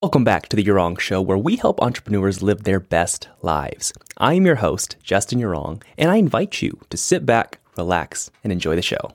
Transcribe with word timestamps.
Welcome 0.00 0.22
back 0.22 0.48
to 0.50 0.54
the 0.54 0.62
Yurong 0.62 0.96
Show, 1.00 1.20
where 1.20 1.36
we 1.36 1.56
help 1.56 1.82
entrepreneurs 1.82 2.40
live 2.40 2.62
their 2.62 2.78
best 2.78 3.28
lives. 3.42 3.92
I 4.16 4.34
am 4.34 4.46
your 4.46 4.54
host, 4.54 4.94
Justin 5.02 5.40
Yurong, 5.40 5.82
and 5.98 6.08
I 6.08 6.18
invite 6.18 6.62
you 6.62 6.78
to 6.90 6.96
sit 6.96 7.26
back, 7.26 7.58
relax, 7.76 8.30
and 8.44 8.52
enjoy 8.52 8.76
the 8.76 8.82
show. 8.82 9.10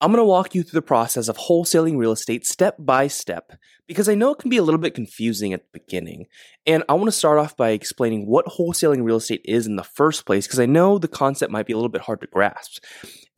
I'm 0.00 0.10
going 0.10 0.20
to 0.20 0.24
walk 0.24 0.52
you 0.52 0.64
through 0.64 0.78
the 0.78 0.82
process 0.82 1.28
of 1.28 1.36
wholesaling 1.36 1.98
real 1.98 2.10
estate 2.10 2.44
step 2.46 2.74
by 2.80 3.06
step 3.06 3.52
because 3.86 4.08
I 4.08 4.16
know 4.16 4.32
it 4.32 4.40
can 4.40 4.50
be 4.50 4.56
a 4.56 4.64
little 4.64 4.80
bit 4.80 4.96
confusing 4.96 5.52
at 5.52 5.60
the 5.60 5.78
beginning. 5.78 6.26
And 6.66 6.82
I 6.88 6.94
want 6.94 7.06
to 7.06 7.12
start 7.12 7.38
off 7.38 7.56
by 7.56 7.70
explaining 7.70 8.26
what 8.26 8.46
wholesaling 8.46 9.04
real 9.04 9.18
estate 9.18 9.42
is 9.44 9.68
in 9.68 9.76
the 9.76 9.84
first 9.84 10.26
place 10.26 10.48
because 10.48 10.58
I 10.58 10.66
know 10.66 10.98
the 10.98 11.06
concept 11.06 11.52
might 11.52 11.66
be 11.66 11.72
a 11.72 11.76
little 11.76 11.88
bit 11.88 12.02
hard 12.02 12.20
to 12.22 12.26
grasp. 12.26 12.82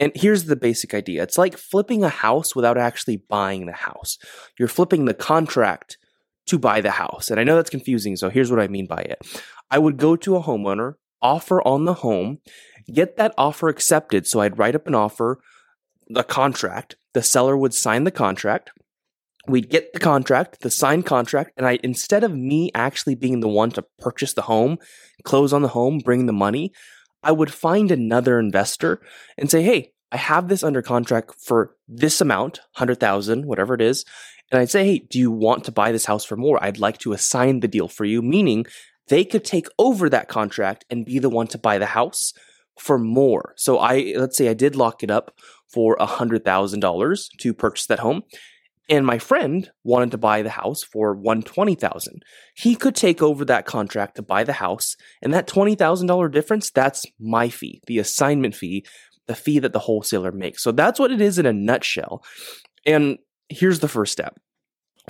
And 0.01 0.13
here's 0.15 0.45
the 0.45 0.57
basic 0.57 0.95
idea 0.95 1.25
it's 1.25 1.37
like 1.37 1.59
flipping 1.59 2.05
a 2.05 2.09
house 2.09 2.57
without 2.57 2.79
actually 2.79 3.19
buying 3.19 3.67
the 3.67 3.73
house. 3.73 4.17
You're 4.59 4.69
flipping 4.69 5.05
the 5.05 5.13
contract 5.13 5.99
to 6.47 6.59
buy 6.59 6.81
the 6.81 6.93
house. 6.93 7.31
And 7.31 7.41
I 7.41 7.45
know 7.45 7.57
that's 7.57 7.71
confusing, 7.71 8.17
so 8.17 8.31
here's 8.31 8.51
what 8.51 8.61
I 8.61 8.69
mean 8.69 8.87
by 8.87 9.01
it 9.01 9.19
I 9.71 9.79
would 9.79 9.97
go 9.97 10.17
to 10.17 10.37
a 10.37 10.43
homeowner, 10.43 10.95
offer 11.21 11.67
on 11.67 11.85
the 11.85 11.95
home, 11.95 12.39
get 12.93 13.17
that 13.17 13.35
offer 13.37 13.69
accepted. 13.69 14.27
So 14.27 14.41
I'd 14.41 14.59
write 14.59 14.75
up 14.75 14.87
an 14.87 14.95
offer, 14.95 15.41
the 16.09 16.25
contract, 16.25 16.97
the 17.15 17.23
seller 17.23 17.57
would 17.57 17.75
sign 17.75 18.05
the 18.05 18.11
contract. 18.11 18.71
We'd 19.49 19.71
get 19.71 19.93
the 19.93 20.01
contract, 20.01 20.61
the 20.61 20.71
signed 20.71 21.07
contract, 21.07 21.53
and 21.57 21.67
I 21.67 21.79
instead 21.85 22.25
of 22.25 22.35
me 22.35 22.71
actually 22.75 23.15
being 23.15 23.41
the 23.41 23.49
one 23.49 23.71
to 23.73 23.85
purchase 23.99 24.33
the 24.33 24.43
home, 24.43 24.79
close 25.23 25.53
on 25.53 25.63
the 25.63 25.69
home, 25.69 25.99
bring 25.99 26.27
the 26.27 26.33
money, 26.33 26.73
I 27.23 27.31
would 27.31 27.53
find 27.53 27.93
another 27.93 28.41
investor 28.41 29.01
and 29.39 29.49
say, 29.49 29.63
"Hey, 29.63 29.93
I 30.13 30.17
have 30.17 30.49
this 30.49 30.63
under 30.63 30.83
contract 30.83 31.35
for 31.39 31.77
this 31.89 32.21
amount, 32.21 32.61
100,000, 32.75 33.45
whatever 33.45 33.75
it 33.75 33.81
is. 33.81 34.05
And 34.51 34.61
I'd 34.61 34.71
say, 34.71 34.85
hey, 34.85 34.99
do 34.99 35.19
you 35.19 35.31
want 35.31 35.65
to 35.65 35.73
buy 35.73 35.93
this 35.93 36.07
house 36.07 36.25
for 36.25 36.37
more? 36.37 36.63
I'd 36.63 36.79
like 36.79 36.99
to 36.99 37.13
assign 37.13 37.61
the 37.61 37.69
deal 37.69 37.89
for 37.89 38.05
you, 38.05 38.23
meaning 38.23 38.67
they 39.09 39.25
could 39.25 39.45
take 39.45 39.69
over 39.79 40.09
that 40.09 40.29
contract 40.29 40.85
and 40.91 41.05
be 41.05 41.19
the 41.19 41.31
one 41.31 41.47
to 41.49 41.59
buy 41.59 41.79
the 41.79 41.87
house 41.87 42.33
for 42.79 42.99
more. 42.99 43.55
So 43.57 43.79
I, 43.79 44.15
let's 44.17 44.37
say 44.37 44.49
I 44.49 44.55
did 44.55 44.77
lock 44.77 45.03
it 45.03 45.11
up 45.11 45.35
for 45.73 45.97
$100,000 45.97 47.29
to 47.39 47.55
purchase 47.55 47.87
that 47.87 48.01
home. 48.01 48.23
And 48.89 49.05
my 49.05 49.19
friend 49.19 49.69
wanted 49.83 50.13
to 50.13 50.19
buy 50.19 50.43
the 50.43 50.51
house 50.51 50.85
for 50.85 51.13
120,000. 51.13 52.23
He 52.55 52.77
could 52.77 52.95
take 52.95 53.21
over 53.21 53.45
that 53.45 53.67
contract 53.67 54.15
to 54.15 54.23
buy 54.23 54.45
the 54.45 54.53
house, 54.55 54.97
and 55.21 55.35
that 55.35 55.49
$20,000 55.49 56.31
difference, 56.31 56.71
that's 56.71 57.05
my 57.19 57.49
fee, 57.49 57.81
the 57.89 57.99
assignment 57.99 58.55
fee, 58.55 58.87
the 59.27 59.35
fee 59.35 59.59
that 59.59 59.73
the 59.73 59.81
wholesaler 59.81 60.31
makes. 60.31 60.63
So 60.63 60.71
that's 60.71 61.01
what 61.01 61.11
it 61.11 61.21
is 61.21 61.37
in 61.37 61.47
a 61.47 61.53
nutshell. 61.53 62.23
And 62.85 63.19
here's 63.49 63.81
the 63.81 63.89
first 63.89 64.13
step. 64.13 64.39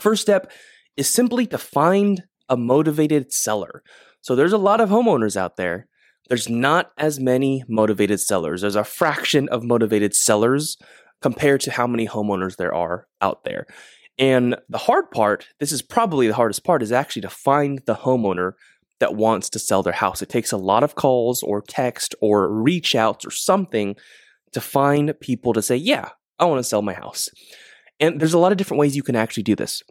First 0.01 0.23
step 0.23 0.51
is 0.97 1.09
simply 1.09 1.47
to 1.47 1.59
find 1.59 2.25
a 2.49 2.57
motivated 2.57 3.33
seller. 3.33 3.83
So 4.21 4.35
there's 4.35 4.53
a 4.53 4.59
lot 4.59 4.81
of 4.81 4.89
homeowners 4.89 5.37
out 5.37 5.57
there. 5.57 5.87
There's 6.29 6.49
not 6.49 6.91
as 6.99 7.21
many 7.21 7.65
motivated 7.69 8.21
sellers. 8.21 8.61
There's 8.61 8.77
a 8.77 8.85
fraction 8.85 9.49
of 9.49 9.63
motivated 9.63 10.15
sellers 10.15 10.77
compared 11.23 11.61
to 11.63 11.71
how 11.71 11.87
many 11.87 12.07
homeowners 12.07 12.57
there 12.57 12.75
are 12.75 13.07
out 13.21 13.45
there. 13.45 13.67
And 14.19 14.57
the 14.69 14.79
hard 14.79 15.11
part, 15.11 15.47
this 15.61 15.73
is 15.73 15.83
probably 15.83 16.27
the 16.27 16.35
hardest 16.35 16.65
part, 16.65 16.83
is 16.83 16.93
actually 16.93 17.23
to 17.23 17.29
find 17.29 17.81
the 17.87 17.95
homeowner 17.95 18.53
that 18.99 19.15
wants 19.15 19.51
to 19.51 19.59
sell 19.59 19.83
their 19.83 19.93
house. 19.93 20.23
It 20.23 20.29
takes 20.29 20.53
a 20.53 20.57
lot 20.57 20.83
of 20.83 20.95
calls 20.95 21.43
or 21.43 21.61
text 21.61 22.15
or 22.21 22.51
reach 22.51 22.95
outs 22.95 23.27
or 23.27 23.31
something 23.31 23.95
to 24.53 24.61
find 24.61 25.15
people 25.21 25.53
to 25.53 25.63
say, 25.63 25.77
Yeah, 25.77 26.11
I 26.39 26.47
want 26.47 26.59
to 26.59 26.65
sell 26.65 26.83
my 26.83 26.95
house. 26.95 27.29
And 28.01 28.21
there's 28.21 28.35
a 28.35 28.39
lot 28.39 28.53
of 28.53 28.59
different 28.59 28.81
ways 28.81 28.97
you 28.97 29.03
can 29.03 29.17
actually 29.17 29.43
do 29.43 29.57
this. 29.57 29.83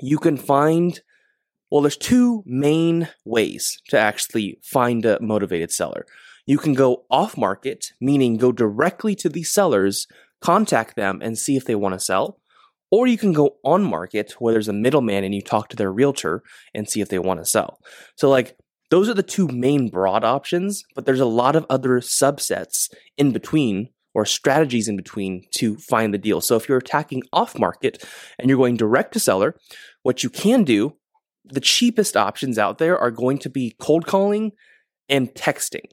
You 0.00 0.18
can 0.18 0.36
find, 0.36 1.00
well, 1.70 1.82
there's 1.82 1.96
two 1.96 2.42
main 2.46 3.08
ways 3.24 3.80
to 3.88 3.98
actually 3.98 4.58
find 4.62 5.04
a 5.04 5.20
motivated 5.20 5.70
seller. 5.70 6.06
You 6.46 6.58
can 6.58 6.74
go 6.74 7.04
off 7.10 7.36
market, 7.36 7.92
meaning 8.00 8.36
go 8.36 8.52
directly 8.52 9.14
to 9.16 9.28
these 9.28 9.50
sellers, 9.50 10.06
contact 10.40 10.94
them, 10.96 11.20
and 11.22 11.38
see 11.38 11.56
if 11.56 11.64
they 11.64 11.74
want 11.74 11.94
to 11.94 12.00
sell. 12.00 12.38
Or 12.90 13.06
you 13.06 13.18
can 13.18 13.32
go 13.32 13.56
on 13.64 13.82
market 13.82 14.32
where 14.38 14.52
there's 14.52 14.68
a 14.68 14.72
middleman 14.72 15.24
and 15.24 15.34
you 15.34 15.42
talk 15.42 15.68
to 15.70 15.76
their 15.76 15.92
realtor 15.92 16.42
and 16.74 16.88
see 16.88 17.00
if 17.00 17.08
they 17.08 17.18
want 17.18 17.40
to 17.40 17.46
sell. 17.46 17.80
So, 18.14 18.28
like, 18.28 18.56
those 18.90 19.08
are 19.08 19.14
the 19.14 19.22
two 19.22 19.48
main 19.48 19.88
broad 19.88 20.22
options, 20.22 20.84
but 20.94 21.06
there's 21.06 21.20
a 21.20 21.26
lot 21.26 21.56
of 21.56 21.66
other 21.68 22.00
subsets 22.00 22.92
in 23.16 23.32
between 23.32 23.88
or 24.14 24.24
strategies 24.24 24.88
in 24.88 24.96
between 24.96 25.44
to 25.58 25.76
find 25.76 26.14
the 26.14 26.18
deal. 26.18 26.40
So 26.40 26.56
if 26.56 26.68
you're 26.68 26.78
attacking 26.78 27.22
off 27.32 27.58
market 27.58 28.04
and 28.38 28.48
you're 28.48 28.58
going 28.58 28.76
direct 28.76 29.12
to 29.14 29.20
seller, 29.20 29.56
what 30.02 30.22
you 30.22 30.30
can 30.30 30.64
do, 30.64 30.96
the 31.44 31.60
cheapest 31.60 32.16
options 32.16 32.58
out 32.58 32.78
there 32.78 32.98
are 32.98 33.10
going 33.10 33.38
to 33.38 33.50
be 33.50 33.76
cold 33.80 34.06
calling 34.06 34.52
and 35.08 35.28
texting. 35.34 35.84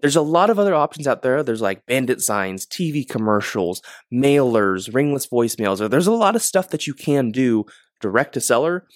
There's 0.00 0.16
a 0.16 0.22
lot 0.22 0.50
of 0.50 0.58
other 0.58 0.74
options 0.74 1.06
out 1.06 1.22
there. 1.22 1.42
There's 1.42 1.60
like 1.60 1.86
bandit 1.86 2.20
signs, 2.20 2.66
TV 2.66 3.08
commercials, 3.08 3.82
mailers, 4.12 4.94
ringless 4.94 5.26
voicemails. 5.26 5.88
There's 5.90 6.06
a 6.06 6.12
lot 6.12 6.36
of 6.36 6.42
stuff 6.42 6.68
that 6.68 6.86
you 6.86 6.94
can 6.94 7.30
do 7.30 7.64
direct 8.00 8.34
to 8.34 8.40
seller 8.40 8.86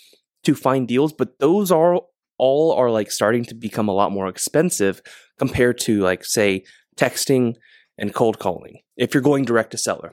to 0.44 0.54
find 0.54 0.86
deals, 0.86 1.12
but 1.12 1.38
those 1.38 1.70
are 1.72 2.00
all 2.38 2.72
are 2.72 2.90
like 2.90 3.10
starting 3.10 3.44
to 3.46 3.54
become 3.54 3.88
a 3.88 3.94
lot 3.94 4.12
more 4.12 4.28
expensive 4.28 5.00
compared 5.38 5.78
to 5.78 6.00
like 6.00 6.24
say 6.24 6.64
texting 6.96 7.54
and 7.98 8.14
cold 8.14 8.38
calling 8.38 8.80
if 8.96 9.14
you're 9.14 9.22
going 9.22 9.44
direct 9.44 9.70
to 9.72 9.78
seller. 9.78 10.12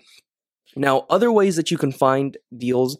Now, 0.75 1.05
other 1.09 1.31
ways 1.31 1.55
that 1.55 1.71
you 1.71 1.77
can 1.77 1.91
find 1.91 2.37
deals 2.55 2.97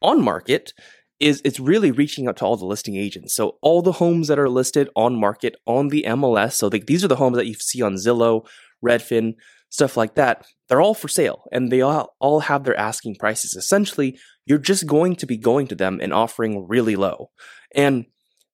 on 0.00 0.22
market 0.22 0.72
is 1.18 1.42
it's 1.44 1.60
really 1.60 1.90
reaching 1.90 2.26
out 2.26 2.38
to 2.38 2.44
all 2.46 2.56
the 2.56 2.64
listing 2.64 2.96
agents. 2.96 3.34
So 3.34 3.58
all 3.60 3.82
the 3.82 3.92
homes 3.92 4.28
that 4.28 4.38
are 4.38 4.48
listed 4.48 4.88
on 4.96 5.20
market 5.20 5.56
on 5.66 5.88
the 5.88 6.04
MLS, 6.08 6.52
so 6.52 6.70
these 6.70 7.04
are 7.04 7.08
the 7.08 7.16
homes 7.16 7.36
that 7.36 7.46
you 7.46 7.54
see 7.54 7.82
on 7.82 7.96
Zillow, 7.96 8.46
Redfin, 8.82 9.34
stuff 9.68 9.98
like 9.98 10.14
that. 10.14 10.46
They're 10.68 10.80
all 10.80 10.94
for 10.94 11.08
sale 11.08 11.44
and 11.52 11.70
they 11.70 11.82
all 11.82 12.40
have 12.40 12.64
their 12.64 12.78
asking 12.78 13.16
prices. 13.16 13.54
Essentially, 13.54 14.18
you're 14.46 14.58
just 14.58 14.86
going 14.86 15.14
to 15.16 15.26
be 15.26 15.36
going 15.36 15.66
to 15.66 15.74
them 15.74 16.00
and 16.00 16.14
offering 16.14 16.66
really 16.68 16.96
low. 16.96 17.30
And 17.74 18.06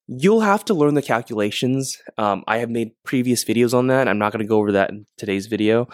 You'll 0.09 0.41
have 0.41 0.65
to 0.67 0.75
learn 0.75 0.95
the 0.95 1.03
calculations. 1.03 1.97
Um, 2.17 2.45
I 2.47 2.59
have 2.59 2.71
made 2.71 2.93
previous 3.05 3.45
videos 3.45 3.75
on 3.75 3.89
that. 3.89 4.09
I'm 4.09 4.19
not 4.19 4.33
going 4.33 4.45
to 4.45 4.49
go 4.49 4.59
over 4.59 4.73
that 4.73 4.91
in 4.91 5.07
today's 5.19 5.47
video, 5.47 5.89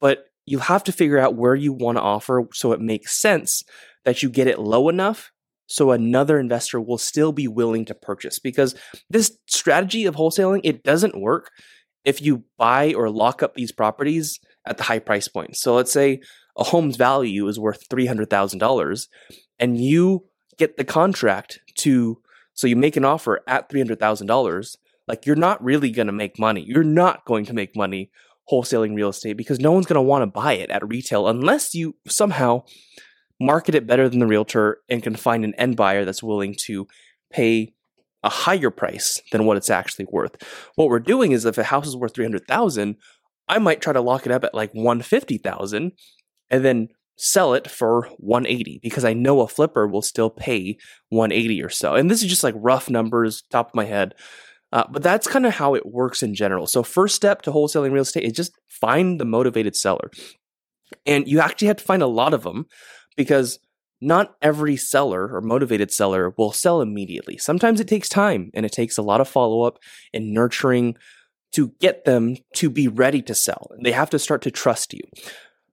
but 0.00 0.24
you'll 0.46 0.60
have 0.62 0.84
to 0.84 0.92
figure 0.92 1.18
out 1.18 1.36
where 1.36 1.54
you 1.54 1.72
want 1.72 1.98
to 1.98 2.02
offer 2.02 2.44
so 2.54 2.72
it 2.72 2.80
makes 2.80 3.20
sense 3.20 3.62
that 4.04 4.22
you 4.22 4.30
get 4.30 4.46
it 4.46 4.58
low 4.58 4.88
enough 4.88 5.30
so 5.68 5.90
another 5.90 6.40
investor 6.40 6.80
will 6.80 6.98
still 6.98 7.30
be 7.30 7.46
willing 7.46 7.84
to 7.84 7.94
purchase 7.94 8.38
because 8.38 8.74
this 9.10 9.36
strategy 9.46 10.06
of 10.06 10.16
wholesaling 10.16 10.62
it 10.64 10.82
doesn't 10.82 11.20
work 11.20 11.50
if 12.04 12.22
you 12.22 12.44
buy 12.56 12.94
or 12.94 13.10
lock 13.10 13.42
up 13.42 13.54
these 13.54 13.70
properties 13.70 14.40
at 14.66 14.78
the 14.78 14.84
high 14.84 14.98
price 14.98 15.28
point. 15.28 15.56
So 15.56 15.74
let's 15.74 15.92
say 15.92 16.20
a 16.56 16.64
home's 16.64 16.96
value 16.96 17.46
is 17.48 17.60
worth 17.60 17.86
$300,000 17.88 19.08
and 19.58 19.78
you 19.78 20.24
get 20.56 20.78
the 20.78 20.84
contract 20.84 21.60
to 21.80 22.20
so 22.58 22.66
you 22.66 22.74
make 22.74 22.96
an 22.96 23.04
offer 23.04 23.40
at 23.46 23.70
$300,000, 23.70 24.76
like 25.06 25.24
you're 25.24 25.36
not 25.36 25.62
really 25.62 25.92
going 25.92 26.08
to 26.08 26.12
make 26.12 26.40
money. 26.40 26.64
You're 26.66 26.82
not 26.82 27.24
going 27.24 27.44
to 27.44 27.54
make 27.54 27.76
money 27.76 28.10
wholesaling 28.50 28.96
real 28.96 29.10
estate 29.10 29.34
because 29.34 29.60
no 29.60 29.70
one's 29.70 29.86
going 29.86 29.94
to 29.94 30.02
want 30.02 30.22
to 30.22 30.26
buy 30.26 30.54
it 30.54 30.68
at 30.68 30.88
retail 30.88 31.28
unless 31.28 31.72
you 31.72 31.94
somehow 32.08 32.64
market 33.38 33.76
it 33.76 33.86
better 33.86 34.08
than 34.08 34.18
the 34.18 34.26
realtor 34.26 34.78
and 34.88 35.04
can 35.04 35.14
find 35.14 35.44
an 35.44 35.54
end 35.54 35.76
buyer 35.76 36.04
that's 36.04 36.20
willing 36.20 36.52
to 36.66 36.88
pay 37.30 37.72
a 38.24 38.28
higher 38.28 38.72
price 38.72 39.22
than 39.30 39.44
what 39.44 39.56
it's 39.56 39.70
actually 39.70 40.06
worth. 40.10 40.34
What 40.74 40.88
we're 40.88 40.98
doing 40.98 41.30
is 41.30 41.44
if 41.44 41.58
a 41.58 41.62
house 41.62 41.86
is 41.86 41.94
worth 41.94 42.16
300,000, 42.16 42.96
I 43.46 43.58
might 43.60 43.80
try 43.80 43.92
to 43.92 44.00
lock 44.00 44.26
it 44.26 44.32
up 44.32 44.42
at 44.42 44.52
like 44.52 44.74
150,000 44.74 45.92
and 46.50 46.64
then 46.64 46.88
sell 47.18 47.52
it 47.52 47.68
for 47.68 48.08
180 48.18 48.78
because 48.82 49.04
I 49.04 49.12
know 49.12 49.40
a 49.40 49.48
flipper 49.48 49.86
will 49.86 50.02
still 50.02 50.30
pay 50.30 50.78
180 51.10 51.62
or 51.62 51.68
so. 51.68 51.94
And 51.94 52.10
this 52.10 52.22
is 52.22 52.28
just 52.28 52.44
like 52.44 52.54
rough 52.56 52.88
numbers, 52.88 53.42
top 53.50 53.68
of 53.68 53.74
my 53.74 53.84
head. 53.84 54.14
Uh, 54.72 54.84
but 54.90 55.02
that's 55.02 55.26
kind 55.26 55.44
of 55.44 55.54
how 55.54 55.74
it 55.74 55.84
works 55.84 56.22
in 56.22 56.34
general. 56.34 56.66
So, 56.66 56.82
first 56.82 57.14
step 57.14 57.42
to 57.42 57.50
wholesaling 57.50 57.90
real 57.90 58.02
estate 58.02 58.24
is 58.24 58.32
just 58.32 58.52
find 58.68 59.18
the 59.18 59.24
motivated 59.24 59.74
seller. 59.74 60.10
And 61.06 61.26
you 61.26 61.40
actually 61.40 61.68
have 61.68 61.78
to 61.78 61.84
find 61.84 62.02
a 62.02 62.06
lot 62.06 62.34
of 62.34 62.42
them 62.42 62.66
because 63.16 63.58
not 64.00 64.36
every 64.42 64.76
seller 64.76 65.34
or 65.34 65.40
motivated 65.40 65.90
seller 65.90 66.34
will 66.36 66.52
sell 66.52 66.80
immediately. 66.80 67.38
Sometimes 67.38 67.80
it 67.80 67.88
takes 67.88 68.08
time 68.08 68.50
and 68.54 68.64
it 68.64 68.72
takes 68.72 68.96
a 68.96 69.02
lot 69.02 69.20
of 69.20 69.28
follow 69.28 69.62
up 69.62 69.78
and 70.12 70.32
nurturing 70.32 70.96
to 71.52 71.72
get 71.80 72.04
them 72.04 72.36
to 72.56 72.68
be 72.70 72.88
ready 72.88 73.22
to 73.22 73.34
sell. 73.34 73.70
They 73.82 73.92
have 73.92 74.10
to 74.10 74.18
start 74.18 74.42
to 74.42 74.50
trust 74.50 74.92
you. 74.92 75.00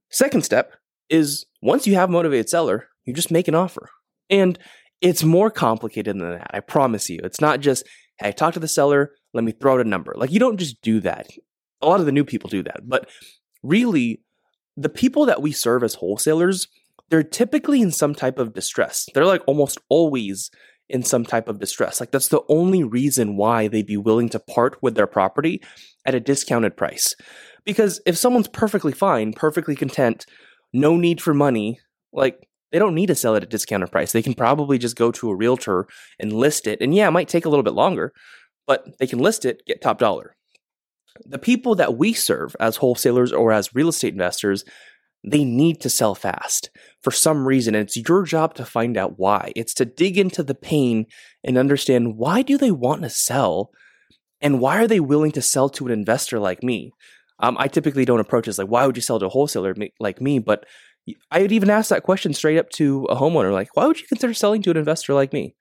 Second 0.10 0.44
step 0.44 0.74
is 1.10 1.46
once 1.62 1.88
you 1.88 1.96
have 1.96 2.10
motivated 2.10 2.50
seller, 2.50 2.88
you 3.06 3.14
just 3.14 3.32
make 3.32 3.48
an 3.48 3.56
offer. 3.56 3.90
And 4.30 4.58
it's 5.02 5.24
more 5.24 5.52
complicated 5.52 6.18
than 6.20 6.30
that. 6.30 6.48
I 6.52 6.60
promise 6.60 7.10
you. 7.10 7.20
It's 7.24 7.42
not 7.42 7.60
just, 7.60 7.86
hey, 8.20 8.32
talk 8.32 8.54
to 8.54 8.60
the 8.60 8.68
seller, 8.68 9.12
let 9.34 9.44
me 9.44 9.52
throw 9.52 9.76
out 9.76 9.82
a 9.82 9.90
number. 9.90 10.14
Like 10.16 10.32
you 10.32 10.40
don't 10.40 10.58
just 10.58 10.82
do 10.82 11.00
that. 11.02 11.28
A 11.82 11.88
lot 11.88 12.00
of 12.00 12.06
the 12.06 12.12
new 12.12 12.26
people 12.26 12.50
do 12.50 12.64
that. 12.64 12.82
But 12.88 13.10
really, 13.62 14.22
the 14.78 14.90
people 14.90 15.26
that 15.26 15.42
we 15.42 15.52
serve 15.52 15.84
as 15.84 15.96
wholesalers, 15.96 16.68
they're 17.10 17.24
typically 17.24 17.82
in 17.82 17.92
some 17.92 18.16
type 18.16 18.40
of 18.40 18.54
distress. 18.54 19.06
They're 19.14 19.26
like 19.26 19.44
almost 19.46 19.78
always 19.90 20.50
in 20.90 21.04
some 21.04 21.26
type 21.26 21.48
of 21.48 21.60
distress. 21.60 22.00
Like 22.00 22.12
that's 22.12 22.28
the 22.28 22.44
only 22.50 22.84
reason 22.84 23.38
why 23.38 23.68
they'd 23.68 23.86
be 23.86 23.98
willing 23.98 24.30
to 24.30 24.40
part 24.40 24.82
with 24.82 24.96
their 24.96 25.08
property 25.08 25.62
at 26.06 26.16
a 26.16 26.20
discounted 26.20 26.78
price. 26.78 27.16
Because 27.64 28.02
if 28.06 28.18
someone's 28.18 28.48
perfectly 28.48 28.92
fine, 28.92 29.34
perfectly 29.34 29.76
content, 29.76 30.26
no 30.76 30.98
need 30.98 31.22
for 31.22 31.34
money, 31.34 31.80
like 32.12 32.48
they 32.72 32.80
don't 32.80 32.96
need 32.96 33.08
to 33.08 33.16
sell 33.16 33.36
it 33.36 33.38
at 33.38 33.44
a 33.44 33.48
discounted 33.48 33.92
price. 33.92 34.12
They 34.12 34.22
can 34.22 34.34
probably 34.34 34.78
just 34.78 34.96
go 34.96 35.12
to 35.12 35.30
a 35.30 35.36
realtor 35.36 35.88
and 36.20 36.34
list 36.34 36.68
it. 36.68 36.82
And 36.82 36.94
yeah, 36.94 37.08
it 37.08 37.12
might 37.12 37.30
take 37.30 37.46
a 37.46 37.50
little 37.50 37.64
bit 37.64 37.74
longer, 37.74 38.12
but 38.68 38.86
they 39.00 39.08
can 39.08 39.20
list 39.20 39.46
it, 39.46 39.62
get 39.66 39.82
top 39.82 39.98
dollar. 39.98 40.36
The 41.26 41.40
people 41.40 41.76
that 41.76 41.98
we 41.98 42.12
serve 42.12 42.56
as 42.60 42.78
wholesalers 42.78 43.32
or 43.32 43.54
as 43.54 43.74
real 43.74 43.88
estate 43.88 44.14
investors, 44.14 44.66
they 45.24 45.46
need 45.46 45.80
to 45.82 45.90
sell 45.90 46.14
fast 46.14 46.70
for 47.02 47.12
some 47.12 47.48
reason. 47.48 47.74
And 47.74 47.88
it's 47.88 47.96
your 47.96 48.24
job 48.24 48.54
to 48.56 48.66
find 48.66 48.98
out 48.98 49.18
why. 49.18 49.54
It's 49.56 49.74
to 49.76 49.86
dig 49.86 50.18
into 50.18 50.44
the 50.44 50.56
pain 50.56 51.06
and 51.44 51.58
understand 51.58 52.18
why 52.18 52.42
do 52.42 52.58
they 52.58 52.72
want 52.72 53.04
to 53.04 53.10
sell 53.10 53.72
and 54.42 54.60
why 54.60 54.78
are 54.78 54.88
they 54.88 55.00
willing 55.00 55.32
to 55.32 55.42
sell 55.42 55.70
to 55.70 55.86
an 55.86 55.94
investor 55.94 56.40
like 56.40 56.62
me? 56.62 56.92
Um, 57.40 57.58
I 57.60 57.68
typically 57.68 58.06
don't 58.06 58.20
approach 58.20 58.46
this 58.46 58.58
like, 58.58 58.68
why 58.68 58.86
would 58.86 58.96
you 58.96 59.02
sell 59.02 59.20
to 59.20 59.26
a 59.26 59.30
wholesaler 59.30 59.76
like 60.00 60.22
me? 60.22 60.40
But 60.40 60.66
I 61.30 61.42
would 61.42 61.52
even 61.52 61.70
ask 61.70 61.90
that 61.90 62.04
question 62.04 62.34
straight 62.34 62.58
up 62.58 62.70
to 62.72 63.06
a 63.06 63.16
homeowner, 63.16 63.52
like, 63.52 63.76
why 63.76 63.86
would 63.86 64.00
you 64.00 64.08
consider 64.08 64.34
selling 64.34 64.62
to 64.64 64.72
an 64.72 64.78
investor 64.78 65.14
like 65.14 65.34
me? 65.34 65.56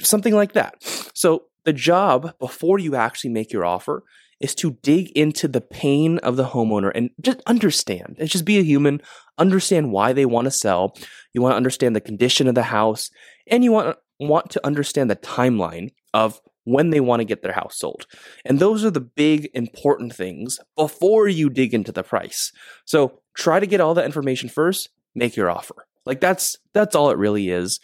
Something 0.00 0.34
like 0.34 0.52
that. 0.52 0.74
So 1.14 1.44
the 1.64 1.72
job 1.72 2.38
before 2.38 2.78
you 2.78 2.94
actually 2.94 3.30
make 3.30 3.52
your 3.52 3.64
offer 3.64 4.04
is 4.40 4.54
to 4.56 4.78
dig 4.82 5.10
into 5.12 5.48
the 5.48 5.60
pain 5.60 6.18
of 6.18 6.36
the 6.36 6.46
homeowner 6.46 6.90
and 6.94 7.10
just 7.20 7.40
understand 7.46 8.16
and 8.18 8.28
just 8.28 8.44
be 8.44 8.58
a 8.58 8.62
human, 8.62 9.00
understand 9.38 9.92
why 9.92 10.12
they 10.12 10.26
want 10.26 10.46
to 10.46 10.50
sell. 10.50 10.96
You 11.32 11.42
want 11.42 11.52
to 11.52 11.56
understand 11.56 11.94
the 11.94 12.00
condition 12.00 12.46
of 12.46 12.54
the 12.54 12.64
house 12.64 13.10
and 13.46 13.64
you 13.64 13.72
want, 13.72 13.96
want 14.20 14.50
to 14.50 14.66
understand 14.66 15.10
the 15.10 15.16
timeline 15.16 15.90
of 16.12 16.40
when 16.64 16.90
they 16.90 17.00
want 17.00 17.20
to 17.20 17.24
get 17.24 17.42
their 17.42 17.52
house 17.52 17.78
sold. 17.78 18.06
And 18.44 18.58
those 18.58 18.84
are 18.84 18.90
the 18.90 19.00
big 19.00 19.50
important 19.54 20.14
things 20.14 20.58
before 20.76 21.28
you 21.28 21.50
dig 21.50 21.74
into 21.74 21.92
the 21.92 22.02
price. 22.02 22.52
So 22.84 23.20
try 23.34 23.60
to 23.60 23.66
get 23.66 23.80
all 23.80 23.94
that 23.94 24.06
information 24.06 24.48
first, 24.48 24.88
make 25.14 25.36
your 25.36 25.50
offer. 25.50 25.86
Like 26.06 26.20
that's 26.20 26.56
that's 26.72 26.94
all 26.94 27.10
it 27.10 27.18
really 27.18 27.50
is. 27.50 27.80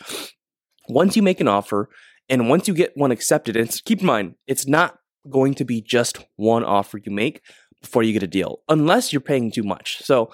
Once 0.89 1.17
you 1.17 1.23
make 1.23 1.41
an 1.41 1.49
offer 1.49 1.89
and 2.29 2.49
once 2.49 2.69
you 2.69 2.75
get 2.75 2.97
one 2.97 3.11
accepted, 3.11 3.57
and 3.57 3.81
keep 3.85 4.01
in 4.01 4.07
mind, 4.07 4.35
it's 4.47 4.67
not 4.67 4.99
going 5.29 5.55
to 5.55 5.65
be 5.65 5.81
just 5.81 6.19
one 6.37 6.65
offer 6.65 6.99
you 6.99 7.13
make 7.13 7.43
before 7.81 8.03
you 8.03 8.13
get 8.13 8.23
a 8.23 8.29
deal, 8.29 8.61
unless 8.69 9.13
you're 9.13 9.21
paying 9.21 9.51
too 9.51 9.63
much. 9.63 10.03
So 10.05 10.31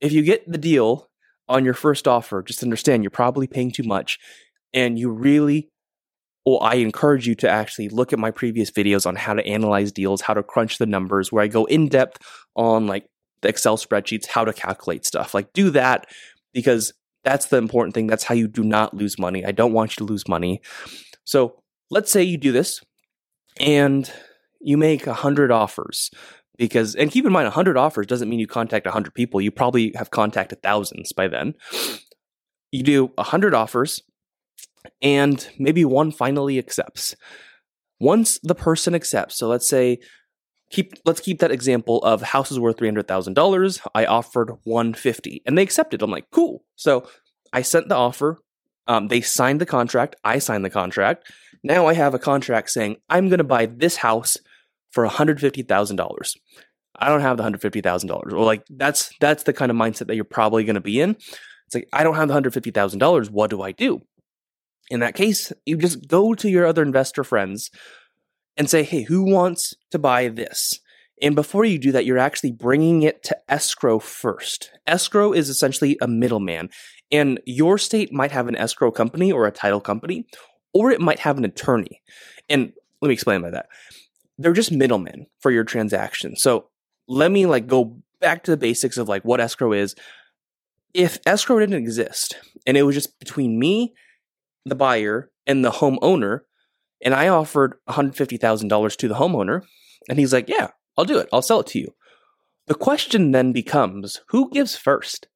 if 0.00 0.12
you 0.12 0.22
get 0.22 0.50
the 0.50 0.58
deal 0.58 1.10
on 1.48 1.64
your 1.64 1.74
first 1.74 2.06
offer, 2.06 2.42
just 2.42 2.62
understand 2.62 3.02
you're 3.02 3.10
probably 3.10 3.46
paying 3.46 3.72
too 3.72 3.82
much 3.82 4.18
and 4.72 4.98
you 4.98 5.10
really 5.10 5.69
well, 6.46 6.58
I 6.62 6.76
encourage 6.76 7.26
you 7.26 7.34
to 7.36 7.48
actually 7.48 7.88
look 7.88 8.12
at 8.12 8.18
my 8.18 8.30
previous 8.30 8.70
videos 8.70 9.06
on 9.06 9.16
how 9.16 9.34
to 9.34 9.46
analyze 9.46 9.92
deals, 9.92 10.22
how 10.22 10.34
to 10.34 10.42
crunch 10.42 10.78
the 10.78 10.86
numbers, 10.86 11.30
where 11.30 11.44
I 11.44 11.48
go 11.48 11.64
in 11.66 11.88
depth 11.88 12.22
on 12.56 12.86
like 12.86 13.06
the 13.42 13.48
Excel 13.48 13.76
spreadsheets, 13.76 14.26
how 14.26 14.44
to 14.44 14.52
calculate 14.52 15.04
stuff. 15.04 15.34
Like, 15.34 15.52
do 15.52 15.70
that 15.70 16.06
because 16.52 16.92
that's 17.24 17.46
the 17.46 17.58
important 17.58 17.94
thing. 17.94 18.06
That's 18.06 18.24
how 18.24 18.34
you 18.34 18.48
do 18.48 18.64
not 18.64 18.94
lose 18.94 19.18
money. 19.18 19.44
I 19.44 19.52
don't 19.52 19.72
want 19.72 19.92
you 19.92 20.06
to 20.06 20.10
lose 20.10 20.26
money. 20.28 20.62
So, 21.24 21.62
let's 21.90 22.10
say 22.10 22.22
you 22.22 22.38
do 22.38 22.52
this 22.52 22.80
and 23.58 24.10
you 24.60 24.76
make 24.76 25.06
a 25.06 25.10
100 25.10 25.50
offers 25.50 26.10
because 26.56 26.94
and 26.94 27.10
keep 27.10 27.24
in 27.24 27.32
mind 27.32 27.46
100 27.46 27.76
offers 27.76 28.06
doesn't 28.06 28.28
mean 28.28 28.38
you 28.38 28.46
contact 28.46 28.86
100 28.86 29.14
people 29.14 29.40
you 29.40 29.50
probably 29.50 29.92
have 29.96 30.10
contacted 30.10 30.62
thousands 30.62 31.12
by 31.12 31.26
then 31.26 31.54
you 32.70 32.82
do 32.82 33.06
100 33.16 33.54
offers 33.54 34.02
and 35.02 35.48
maybe 35.58 35.84
one 35.84 36.12
finally 36.12 36.58
accepts. 36.58 37.14
Once 37.98 38.38
the 38.42 38.54
person 38.54 38.94
accepts, 38.94 39.36
so 39.36 39.48
let's 39.48 39.68
say 39.68 39.98
keep 40.70 40.94
let's 41.04 41.20
keep 41.20 41.40
that 41.40 41.50
example 41.50 41.98
of 41.98 42.22
house 42.22 42.50
is 42.50 42.58
worth 42.58 42.78
three 42.78 42.88
hundred 42.88 43.08
thousand 43.08 43.34
dollars. 43.34 43.80
I 43.94 44.06
offered 44.06 44.52
one 44.64 44.94
fifty, 44.94 45.42
and 45.46 45.58
they 45.58 45.62
accepted. 45.62 46.02
I'm 46.02 46.10
like, 46.10 46.30
cool. 46.32 46.64
So 46.76 47.06
I 47.52 47.62
sent 47.62 47.88
the 47.88 47.96
offer. 47.96 48.40
Um, 48.86 49.08
they 49.08 49.20
signed 49.20 49.60
the 49.60 49.66
contract. 49.66 50.16
I 50.24 50.38
signed 50.38 50.64
the 50.64 50.70
contract. 50.70 51.30
Now 51.62 51.86
I 51.86 51.94
have 51.94 52.14
a 52.14 52.18
contract 52.18 52.70
saying 52.70 52.96
I'm 53.08 53.28
going 53.28 53.38
to 53.38 53.44
buy 53.44 53.66
this 53.66 53.96
house 53.96 54.36
for 54.90 55.04
one 55.04 55.14
hundred 55.14 55.40
fifty 55.40 55.62
thousand 55.62 55.96
dollars. 55.96 56.36
I 56.98 57.08
don't 57.08 57.20
have 57.20 57.36
the 57.36 57.42
hundred 57.42 57.60
fifty 57.60 57.80
thousand 57.80 58.08
dollars, 58.08 58.32
or 58.32 58.44
like 58.44 58.64
that's 58.70 59.12
that's 59.20 59.42
the 59.42 59.52
kind 59.52 59.70
of 59.70 59.76
mindset 59.76 60.06
that 60.06 60.16
you're 60.16 60.24
probably 60.24 60.64
going 60.64 60.74
to 60.74 60.80
be 60.80 61.00
in. 61.00 61.10
It's 61.10 61.74
like 61.74 61.88
I 61.92 62.02
don't 62.02 62.16
have 62.16 62.28
the 62.28 62.34
hundred 62.34 62.54
fifty 62.54 62.70
thousand 62.70 62.98
dollars. 62.98 63.30
What 63.30 63.50
do 63.50 63.62
I 63.62 63.72
do? 63.72 64.02
In 64.90 65.00
that 65.00 65.14
case, 65.14 65.52
you 65.64 65.76
just 65.76 66.08
go 66.08 66.34
to 66.34 66.50
your 66.50 66.66
other 66.66 66.82
investor 66.82 67.24
friends 67.24 67.70
and 68.56 68.68
say, 68.68 68.82
hey, 68.82 69.04
who 69.04 69.22
wants 69.22 69.72
to 69.92 69.98
buy 69.98 70.28
this? 70.28 70.80
And 71.22 71.34
before 71.34 71.64
you 71.64 71.78
do 71.78 71.92
that, 71.92 72.04
you're 72.04 72.18
actually 72.18 72.52
bringing 72.52 73.02
it 73.02 73.22
to 73.24 73.36
escrow 73.48 73.98
first. 73.98 74.70
Escrow 74.86 75.32
is 75.32 75.48
essentially 75.48 75.96
a 76.00 76.08
middleman, 76.08 76.70
and 77.12 77.40
your 77.46 77.78
state 77.78 78.12
might 78.12 78.32
have 78.32 78.48
an 78.48 78.56
escrow 78.56 78.90
company 78.90 79.30
or 79.30 79.46
a 79.46 79.52
title 79.52 79.80
company, 79.80 80.26
or 80.72 80.90
it 80.90 81.00
might 81.00 81.20
have 81.20 81.38
an 81.38 81.44
attorney. 81.44 82.02
And 82.48 82.72
let 83.00 83.08
me 83.08 83.14
explain 83.14 83.42
by 83.42 83.50
that. 83.50 83.66
They're 84.38 84.52
just 84.52 84.72
middlemen 84.72 85.26
for 85.40 85.50
your 85.50 85.64
transaction. 85.64 86.36
So 86.36 86.68
let 87.06 87.30
me 87.30 87.46
like 87.46 87.66
go 87.66 87.98
back 88.20 88.44
to 88.44 88.50
the 88.50 88.56
basics 88.56 88.96
of 88.96 89.08
like 89.08 89.24
what 89.24 89.40
escrow 89.40 89.72
is. 89.72 89.94
If 90.94 91.18
escrow 91.26 91.58
didn't 91.58 91.76
exist 91.76 92.36
and 92.66 92.76
it 92.76 92.82
was 92.82 92.94
just 92.94 93.18
between 93.18 93.58
me 93.58 93.94
the 94.70 94.74
buyer 94.74 95.30
and 95.46 95.64
the 95.64 95.70
homeowner, 95.70 96.40
and 97.02 97.14
I 97.14 97.28
offered 97.28 97.74
$150,000 97.88 98.96
to 98.96 99.08
the 99.08 99.14
homeowner, 99.14 99.62
and 100.08 100.18
he's 100.18 100.32
like, 100.32 100.48
Yeah, 100.48 100.68
I'll 100.96 101.04
do 101.04 101.18
it. 101.18 101.28
I'll 101.32 101.42
sell 101.42 101.60
it 101.60 101.66
to 101.68 101.78
you. 101.78 101.94
The 102.66 102.74
question 102.74 103.32
then 103.32 103.52
becomes 103.52 104.20
who 104.28 104.50
gives 104.50 104.76
first? 104.76 105.28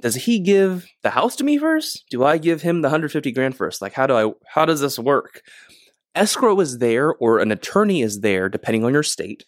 Does 0.00 0.14
he 0.14 0.38
give 0.38 0.86
the 1.02 1.10
house 1.10 1.36
to 1.36 1.44
me 1.44 1.58
first? 1.58 2.04
Do 2.10 2.24
I 2.24 2.38
give 2.38 2.62
him 2.62 2.82
the 2.82 2.86
150 2.86 3.32
grand 3.32 3.56
first? 3.56 3.82
Like 3.82 3.92
how 3.92 4.06
do 4.06 4.14
I 4.14 4.32
how 4.46 4.64
does 4.64 4.80
this 4.80 4.98
work? 4.98 5.42
Escrow 6.14 6.58
is 6.60 6.78
there 6.78 7.14
or 7.14 7.38
an 7.38 7.52
attorney 7.52 8.02
is 8.02 8.20
there 8.20 8.48
depending 8.48 8.84
on 8.84 8.92
your 8.92 9.02
state 9.02 9.44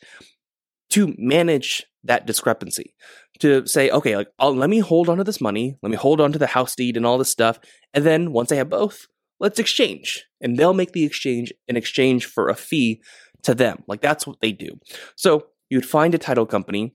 to 0.91 1.15
manage 1.19 1.87
that 2.05 2.27
discrepancy. 2.27 2.95
To 3.41 3.67
say, 3.67 3.91
okay, 3.91 4.17
like 4.17 4.29
I'll, 4.39 4.55
let 4.55 4.69
me 4.69 4.81
hold 4.81 5.09
on 5.09 5.19
to 5.19 5.25
this 5.25 5.41
money, 5.41 5.77
let 5.83 5.91
me 5.91 5.97
hold 5.97 6.21
on 6.21 6.33
to 6.33 6.39
the 6.39 6.47
house 6.47 6.75
deed 6.75 6.97
and 6.97 7.07
all 7.07 7.17
this 7.17 7.31
stuff, 7.31 7.59
and 7.95 8.05
then 8.05 8.33
once 8.33 8.53
I 8.53 8.57
have 8.57 8.69
both, 8.69 9.07
let's 9.41 9.59
exchange. 9.59 10.25
And 10.41 10.57
they'll 10.57 10.75
make 10.75 10.93
the 10.93 11.05
exchange 11.05 11.53
in 11.67 11.77
exchange 11.77 12.27
for 12.27 12.49
a 12.49 12.55
fee 12.55 13.03
to 13.43 13.55
them. 13.55 13.83
Like 13.89 14.01
that's 14.01 14.27
what 14.27 14.41
they 14.41 14.53
do. 14.53 14.79
So 15.17 15.47
you'd 15.69 15.87
find 15.87 16.15
a 16.15 16.19
title 16.19 16.47
company. 16.47 16.95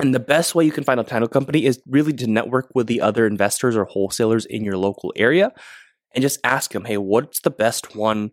And 0.00 0.12
the 0.14 0.20
best 0.20 0.54
way 0.54 0.64
you 0.64 0.72
can 0.72 0.84
find 0.84 0.98
a 0.98 1.04
title 1.04 1.28
company 1.28 1.66
is 1.66 1.80
really 1.86 2.12
to 2.14 2.26
network 2.26 2.70
with 2.74 2.88
the 2.88 3.00
other 3.00 3.26
investors 3.26 3.76
or 3.76 3.84
wholesalers 3.84 4.44
in 4.44 4.64
your 4.64 4.76
local 4.76 5.12
area 5.14 5.52
and 6.14 6.22
just 6.22 6.40
ask 6.42 6.72
them, 6.72 6.84
hey, 6.84 6.96
what's 6.96 7.40
the 7.40 7.50
best 7.50 7.94
one 7.94 8.30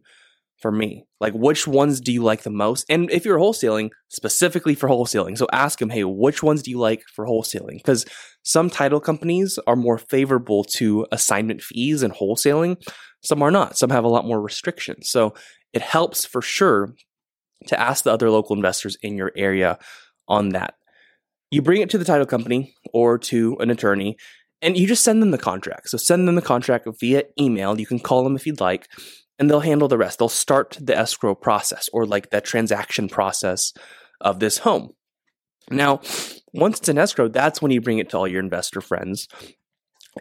for 0.59 0.71
me? 0.71 1.05
Like, 1.19 1.33
which 1.33 1.67
ones 1.67 2.01
do 2.01 2.11
you 2.11 2.23
like 2.23 2.43
the 2.43 2.49
most? 2.49 2.85
And 2.89 3.11
if 3.11 3.25
you're 3.25 3.37
wholesaling, 3.37 3.89
specifically 4.09 4.73
for 4.73 4.89
wholesaling, 4.89 5.37
so 5.37 5.47
ask 5.51 5.79
them, 5.79 5.89
hey, 5.89 6.03
which 6.03 6.41
ones 6.41 6.63
do 6.63 6.71
you 6.71 6.79
like 6.79 7.03
for 7.13 7.25
wholesaling? 7.25 7.77
Because 7.77 8.05
some 8.43 8.69
title 8.69 8.99
companies 8.99 9.59
are 9.67 9.75
more 9.75 9.99
favorable 9.99 10.63
to 10.77 11.05
assignment 11.11 11.61
fees 11.61 12.01
and 12.01 12.13
wholesaling 12.13 12.77
some 13.21 13.41
are 13.41 13.51
not. 13.51 13.77
Some 13.77 13.89
have 13.89 14.03
a 14.03 14.09
lot 14.09 14.25
more 14.25 14.41
restrictions. 14.41 15.09
So 15.09 15.33
it 15.73 15.81
helps 15.81 16.25
for 16.25 16.41
sure 16.41 16.93
to 17.67 17.79
ask 17.79 18.03
the 18.03 18.11
other 18.11 18.29
local 18.29 18.55
investors 18.55 18.97
in 19.01 19.17
your 19.17 19.31
area 19.35 19.77
on 20.27 20.49
that. 20.49 20.75
You 21.51 21.61
bring 21.61 21.81
it 21.81 21.89
to 21.91 21.97
the 21.97 22.05
title 22.05 22.25
company 22.25 22.75
or 22.93 23.17
to 23.19 23.57
an 23.59 23.69
attorney 23.69 24.17
and 24.61 24.77
you 24.77 24.87
just 24.87 25.03
send 25.03 25.21
them 25.21 25.31
the 25.31 25.37
contract. 25.37 25.89
So 25.89 25.97
send 25.97 26.27
them 26.27 26.35
the 26.35 26.41
contract 26.41 26.87
via 26.99 27.23
email. 27.39 27.79
You 27.79 27.85
can 27.85 27.99
call 27.99 28.23
them 28.23 28.35
if 28.35 28.45
you'd 28.45 28.61
like, 28.61 28.87
and 29.39 29.49
they'll 29.49 29.59
handle 29.59 29.87
the 29.87 29.97
rest. 29.97 30.19
They'll 30.19 30.29
start 30.29 30.77
the 30.79 30.95
escrow 30.95 31.33
process 31.33 31.89
or 31.91 32.05
like 32.05 32.29
the 32.29 32.41
transaction 32.41 33.09
process 33.09 33.73
of 34.19 34.39
this 34.39 34.59
home. 34.59 34.91
Now, 35.69 36.01
once 36.53 36.79
it's 36.79 36.89
in 36.89 36.97
escrow, 36.97 37.27
that's 37.27 37.61
when 37.61 37.71
you 37.71 37.81
bring 37.81 37.97
it 37.97 38.09
to 38.09 38.17
all 38.17 38.27
your 38.27 38.39
investor 38.39 38.81
friends 38.81 39.27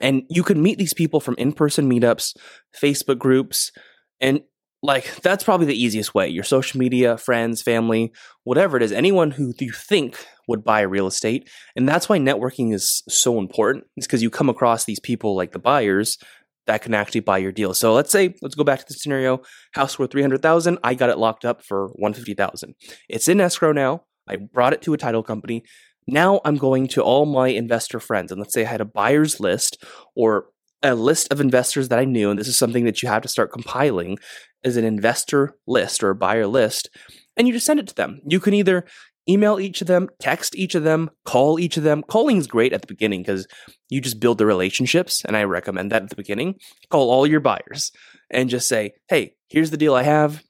and 0.00 0.22
you 0.28 0.42
could 0.42 0.56
meet 0.56 0.78
these 0.78 0.94
people 0.94 1.20
from 1.20 1.34
in 1.38 1.52
person 1.52 1.90
meetups, 1.90 2.36
Facebook 2.80 3.18
groups, 3.18 3.72
and 4.20 4.40
like 4.82 5.16
that's 5.16 5.44
probably 5.44 5.66
the 5.66 5.82
easiest 5.82 6.14
way. 6.14 6.28
Your 6.28 6.44
social 6.44 6.78
media, 6.78 7.18
friends, 7.18 7.62
family, 7.62 8.12
whatever 8.44 8.76
it 8.76 8.82
is, 8.82 8.92
anyone 8.92 9.32
who 9.32 9.52
you 9.58 9.72
think 9.72 10.24
would 10.48 10.64
buy 10.64 10.80
real 10.80 11.06
estate. 11.06 11.48
And 11.76 11.88
that's 11.88 12.08
why 12.08 12.18
networking 12.18 12.72
is 12.72 13.02
so 13.08 13.38
important. 13.38 13.84
It's 13.96 14.06
because 14.06 14.22
you 14.22 14.30
come 14.30 14.48
across 14.48 14.84
these 14.84 15.00
people 15.00 15.36
like 15.36 15.52
the 15.52 15.58
buyers 15.58 16.18
that 16.66 16.82
can 16.82 16.94
actually 16.94 17.20
buy 17.20 17.38
your 17.38 17.52
deal. 17.52 17.74
So 17.74 17.92
let's 17.94 18.12
say, 18.12 18.34
let's 18.42 18.54
go 18.54 18.64
back 18.64 18.80
to 18.80 18.84
the 18.86 18.94
scenario. 18.94 19.42
House 19.72 19.98
worth 19.98 20.12
300,000. 20.12 20.78
I 20.82 20.94
got 20.94 21.10
it 21.10 21.18
locked 21.18 21.44
up 21.44 21.62
for 21.62 21.88
150,000. 21.96 22.74
It's 23.08 23.28
in 23.28 23.40
escrow 23.40 23.72
now. 23.72 24.04
I 24.28 24.36
brought 24.36 24.72
it 24.72 24.82
to 24.82 24.94
a 24.94 24.98
title 24.98 25.22
company. 25.22 25.64
Now 26.06 26.40
I'm 26.44 26.56
going 26.56 26.88
to 26.88 27.02
all 27.02 27.26
my 27.26 27.48
investor 27.48 28.00
friends, 28.00 28.32
and 28.32 28.40
let's 28.40 28.54
say 28.54 28.64
I 28.64 28.68
had 28.68 28.80
a 28.80 28.86
buyer's 28.86 29.40
list 29.40 29.84
or 30.14 30.46
a 30.82 30.94
list 30.94 31.30
of 31.30 31.40
investors 31.40 31.88
that 31.88 31.98
I 31.98 32.04
knew, 32.04 32.30
and 32.30 32.38
this 32.38 32.48
is 32.48 32.56
something 32.56 32.84
that 32.84 33.02
you 33.02 33.08
have 33.08 33.22
to 33.22 33.28
start 33.28 33.52
compiling 33.52 34.18
as 34.64 34.76
an 34.76 34.84
investor 34.84 35.54
list 35.66 36.02
or 36.02 36.10
a 36.10 36.14
buyer 36.14 36.46
list, 36.46 36.88
and 37.36 37.46
you 37.46 37.52
just 37.52 37.66
send 37.66 37.80
it 37.80 37.86
to 37.88 37.94
them. 37.94 38.20
You 38.26 38.40
can 38.40 38.54
either 38.54 38.86
email 39.28 39.60
each 39.60 39.80
of 39.80 39.86
them, 39.86 40.08
text 40.18 40.56
each 40.56 40.74
of 40.74 40.82
them, 40.82 41.10
call 41.24 41.60
each 41.60 41.76
of 41.76 41.82
them. 41.82 42.02
Calling 42.02 42.38
is 42.38 42.46
great 42.46 42.72
at 42.72 42.80
the 42.80 42.86
beginning 42.86 43.22
because 43.22 43.46
you 43.88 44.00
just 44.00 44.20
build 44.20 44.38
the 44.38 44.46
relationships, 44.46 45.24
and 45.24 45.36
I 45.36 45.44
recommend 45.44 45.92
that 45.92 46.02
at 46.02 46.10
the 46.10 46.16
beginning. 46.16 46.56
Call 46.88 47.10
all 47.10 47.26
your 47.26 47.40
buyers 47.40 47.92
and 48.30 48.50
just 48.50 48.68
say, 48.68 48.94
hey, 49.08 49.34
here's 49.48 49.70
the 49.70 49.76
deal 49.76 49.94
I 49.94 50.02
have. 50.02 50.42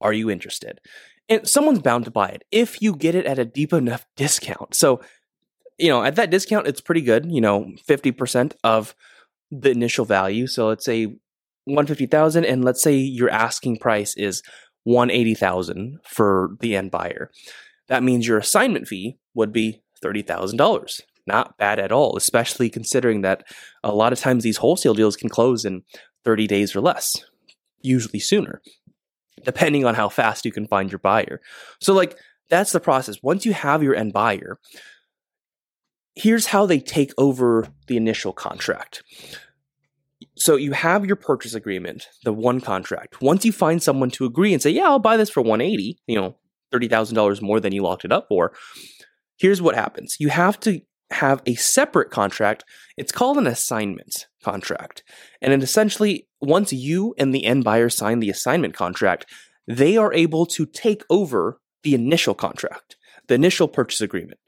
Are 0.00 0.12
you 0.12 0.30
interested? 0.30 0.80
And 1.28 1.46
someone's 1.48 1.80
bound 1.80 2.04
to 2.06 2.10
buy 2.10 2.28
it 2.28 2.44
if 2.50 2.80
you 2.80 2.94
get 2.96 3.14
it 3.14 3.26
at 3.26 3.38
a 3.38 3.44
deep 3.44 3.72
enough 3.72 4.06
discount. 4.16 4.74
So, 4.74 5.00
you 5.78 5.88
know, 5.88 6.02
at 6.02 6.16
that 6.16 6.30
discount, 6.30 6.66
it's 6.66 6.80
pretty 6.80 7.02
good, 7.02 7.30
you 7.30 7.40
know, 7.40 7.72
50% 7.86 8.54
of 8.64 8.94
the 9.50 9.70
initial 9.70 10.04
value. 10.04 10.46
So 10.46 10.68
let's 10.68 10.84
say 10.84 11.06
150,000 11.64 12.44
and 12.44 12.64
let's 12.64 12.82
say 12.82 12.96
your 12.96 13.30
asking 13.30 13.78
price 13.78 14.16
is 14.16 14.42
180,000 14.84 15.98
for 16.04 16.56
the 16.60 16.74
end 16.76 16.90
buyer. 16.90 17.30
That 17.88 18.02
means 18.02 18.26
your 18.26 18.38
assignment 18.38 18.88
fee 18.88 19.18
would 19.34 19.52
be 19.52 19.82
$30,000. 20.02 21.00
Not 21.26 21.58
bad 21.58 21.78
at 21.78 21.92
all, 21.92 22.16
especially 22.16 22.70
considering 22.70 23.20
that 23.20 23.44
a 23.84 23.94
lot 23.94 24.14
of 24.14 24.18
times 24.18 24.44
these 24.44 24.56
wholesale 24.58 24.94
deals 24.94 25.16
can 25.16 25.28
close 25.28 25.66
in 25.66 25.82
30 26.24 26.46
days 26.46 26.74
or 26.74 26.80
less, 26.80 27.16
usually 27.82 28.18
sooner, 28.18 28.62
depending 29.44 29.84
on 29.84 29.94
how 29.94 30.08
fast 30.08 30.44
you 30.44 30.52
can 30.52 30.66
find 30.66 30.90
your 30.90 30.98
buyer. 30.98 31.40
So, 31.80 31.92
like, 31.94 32.18
that's 32.48 32.72
the 32.72 32.80
process. 32.80 33.22
Once 33.22 33.44
you 33.44 33.52
have 33.52 33.82
your 33.82 33.94
end 33.94 34.12
buyer, 34.12 34.58
here's 36.14 36.46
how 36.46 36.66
they 36.66 36.80
take 36.80 37.12
over 37.18 37.68
the 37.86 37.96
initial 37.96 38.32
contract. 38.32 39.02
So 40.36 40.56
you 40.56 40.72
have 40.72 41.04
your 41.04 41.16
purchase 41.16 41.54
agreement, 41.54 42.06
the 42.24 42.32
one 42.32 42.60
contract. 42.60 43.20
Once 43.20 43.44
you 43.44 43.52
find 43.52 43.82
someone 43.82 44.10
to 44.12 44.24
agree 44.24 44.52
and 44.52 44.62
say, 44.62 44.70
"Yeah, 44.70 44.84
I'll 44.84 44.98
buy 44.98 45.16
this 45.16 45.30
for 45.30 45.42
180," 45.42 45.98
you 46.06 46.16
know, 46.16 46.36
$30,000 46.70 47.42
more 47.42 47.60
than 47.60 47.72
you 47.72 47.82
locked 47.82 48.04
it 48.04 48.12
up 48.12 48.26
for. 48.28 48.52
Here's 49.36 49.62
what 49.62 49.74
happens. 49.74 50.16
You 50.18 50.28
have 50.28 50.58
to 50.60 50.80
have 51.10 51.42
a 51.46 51.54
separate 51.54 52.10
contract. 52.10 52.64
It's 52.96 53.12
called 53.12 53.38
an 53.38 53.46
assignment 53.46 54.26
contract. 54.42 55.02
And 55.40 55.52
it 55.52 55.62
essentially, 55.62 56.28
once 56.40 56.72
you 56.72 57.14
and 57.18 57.34
the 57.34 57.44
end 57.44 57.64
buyer 57.64 57.88
sign 57.88 58.20
the 58.20 58.30
assignment 58.30 58.74
contract, 58.74 59.26
they 59.66 59.96
are 59.96 60.12
able 60.12 60.46
to 60.46 60.66
take 60.66 61.04
over 61.10 61.60
the 61.82 61.94
initial 61.94 62.34
contract, 62.34 62.96
the 63.26 63.34
initial 63.34 63.68
purchase 63.68 64.00
agreement. 64.00 64.40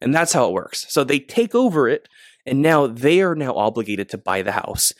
And 0.00 0.14
that's 0.14 0.32
how 0.32 0.46
it 0.46 0.52
works. 0.52 0.86
So 0.88 1.04
they 1.04 1.18
take 1.18 1.54
over 1.54 1.88
it, 1.88 2.08
and 2.44 2.60
now 2.60 2.86
they 2.86 3.22
are 3.22 3.34
now 3.34 3.54
obligated 3.54 4.08
to 4.10 4.18
buy 4.18 4.42
the 4.42 4.52
house. 4.52 4.92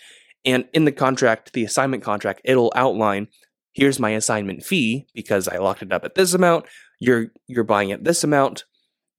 And 0.45 0.67
in 0.73 0.85
the 0.85 0.93
contract, 0.93 1.53
the 1.53 1.65
assignment 1.65 2.03
contract, 2.03 2.41
it'll 2.45 2.73
outline 2.75 3.29
here's 3.77 4.01
my 4.01 4.11
assignment 4.11 4.65
fee 4.65 5.07
because 5.15 5.47
I 5.47 5.59
locked 5.59 5.83
it 5.83 5.93
up 5.93 6.05
at 6.05 6.15
this 6.15 6.33
amount. 6.33 6.65
You're 6.99 7.27
you're 7.47 7.65
buying 7.65 7.93
at 7.93 8.05
this 8.05 8.25
amount 8.25 8.65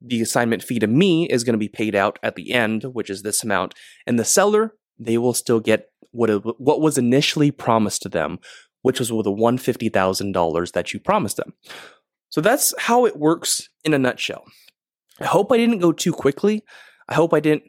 the 0.01 0.21
assignment 0.21 0.63
fee 0.63 0.79
to 0.79 0.87
me 0.87 1.27
is 1.27 1.43
going 1.43 1.53
to 1.53 1.59
be 1.59 1.69
paid 1.69 1.95
out 1.95 2.19
at 2.21 2.35
the 2.35 2.53
end, 2.53 2.83
which 2.83 3.09
is 3.09 3.23
this 3.23 3.43
amount. 3.43 3.73
And 4.05 4.19
the 4.19 4.25
seller, 4.25 4.73
they 4.99 5.17
will 5.17 5.33
still 5.33 5.59
get 5.59 5.87
what 6.11 6.29
what 6.59 6.81
was 6.81 6.97
initially 6.97 7.51
promised 7.51 8.01
to 8.03 8.09
them, 8.09 8.39
which 8.81 8.99
was 8.99 9.09
the 9.09 9.31
one 9.31 9.57
fifty 9.57 9.89
thousand 9.89 10.31
dollars 10.31 10.71
that 10.73 10.93
you 10.93 10.99
promised 10.99 11.37
them. 11.37 11.53
So 12.29 12.41
that's 12.41 12.73
how 12.77 13.05
it 13.05 13.17
works 13.17 13.69
in 13.83 13.93
a 13.93 13.99
nutshell. 13.99 14.45
I 15.19 15.25
hope 15.25 15.51
I 15.51 15.57
didn't 15.57 15.79
go 15.79 15.91
too 15.91 16.13
quickly. 16.13 16.63
I 17.07 17.15
hope 17.15 17.33
I 17.33 17.39
didn't 17.39 17.63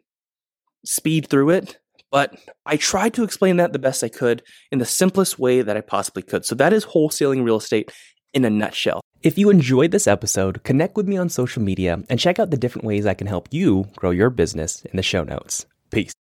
speed 0.85 1.29
through 1.29 1.51
it, 1.51 1.79
but 2.11 2.35
I 2.67 2.77
tried 2.77 3.15
to 3.15 3.25
explain 3.25 3.57
that 3.57 3.73
the 3.73 3.79
best 3.79 4.03
I 4.05 4.09
could 4.09 4.43
in 4.71 4.79
the 4.79 4.85
simplest 4.85 5.39
way 5.39 5.63
that 5.63 5.77
I 5.77 5.81
possibly 5.81 6.23
could. 6.23 6.45
So 6.45 6.55
that 6.57 6.73
is 6.73 6.85
wholesaling 6.85 7.45
real 7.45 7.57
estate 7.57 7.93
in 8.35 8.45
a 8.45 8.51
nutshell. 8.51 9.01
If 9.21 9.37
you 9.37 9.51
enjoyed 9.51 9.91
this 9.91 10.07
episode, 10.07 10.63
connect 10.63 10.97
with 10.97 11.09
me 11.09 11.17
on 11.17 11.29
social 11.29 11.61
media 11.61 12.05
and 12.09 12.21
check 12.21 12.39
out 12.39 12.51
the 12.51 12.57
different 12.57 12.87
ways 12.87 13.05
I 13.05 13.15
can 13.15 13.27
help 13.27 13.49
you 13.51 13.89
grow 13.97 14.11
your 14.11 14.31
business 14.31 14.85
in 14.85 14.97
the 14.97 15.03
show 15.03 15.25
notes. 15.25 15.67
Peace. 15.91 16.13